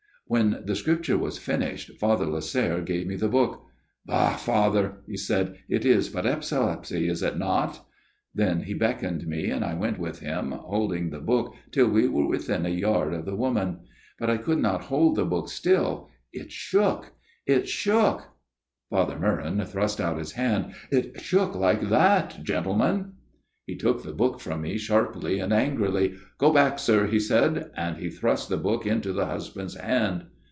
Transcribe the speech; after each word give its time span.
"When 0.27 0.63
the 0.65 0.75
Scripture 0.77 1.17
was 1.17 1.37
finished, 1.37 1.91
Father 1.99 2.25
Lasserre 2.25 2.79
gave 2.85 3.05
me 3.05 3.17
the 3.17 3.27
book. 3.27 3.65
"'Bah! 4.05 4.37
Father!' 4.37 4.99
he 5.05 5.17
said. 5.17 5.57
* 5.63 5.67
It 5.69 5.83
is 5.83 6.07
but 6.07 6.25
epilepsy, 6.25 7.09
is 7.09 7.21
it 7.21 7.37
not?'" 7.37 7.85
Then 8.41 8.61
he 8.63 8.73
beckoned 8.73 9.27
me, 9.27 9.49
and 9.49 9.65
I 9.65 9.73
went 9.73 9.99
with 9.99 10.21
him 10.21 10.51
holding 10.51 11.09
the 11.09 11.19
book 11.19 11.53
till 11.71 11.89
we 11.89 12.07
were 12.07 12.25
within 12.25 12.65
a 12.65 12.69
yard 12.69 13.13
of 13.13 13.25
the 13.25 13.35
woman. 13.35 13.79
But 14.19 14.29
I 14.29 14.37
could 14.37 14.59
not 14.59 14.83
hold 14.83 15.17
the 15.17 15.25
book 15.25 15.49
still, 15.49 16.07
it 16.31 16.49
shook, 16.49 17.11
it 17.45 17.67
shook" 17.67 18.29
Father 18.89 19.17
Meuron 19.19 19.65
thrust 19.65 19.99
out 19.99 20.17
his 20.17 20.31
hand" 20.31 20.73
It 20.91 21.19
shook 21.19 21.55
like 21.55 21.89
that, 21.89 22.41
gentlemen." 22.41 23.15
He 23.71 23.77
took 23.77 24.03
the 24.03 24.11
book 24.11 24.39
from 24.39 24.61
me, 24.63 24.77
sharply 24.77 25.39
and 25.39 25.53
angrily.' 25.53 26.15
Go 26.39 26.51
back, 26.51 26.79
sir,' 26.79 27.05
he 27.07 27.19
said, 27.19 27.71
and 27.77 27.95
he 27.97 28.09
thrust 28.09 28.49
the 28.49 28.57
book 28.57 28.85
into 28.87 29.13
the 29.13 29.27
husband's 29.27 29.75
hand. 29.75 30.25